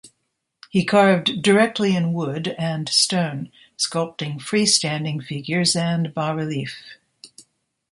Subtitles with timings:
[0.71, 6.75] He carved directly in wood and stone, sculpting free-standing figures and bas relief.